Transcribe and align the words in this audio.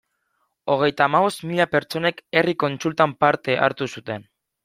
Hogeita 0.75 1.05
hamabost 1.07 1.43
mila 1.49 1.67
pertsonek 1.73 2.23
herri 2.41 2.57
kontsultan 2.65 3.15
parte 3.25 3.59
hartu 3.67 3.89
zuten. 3.97 4.27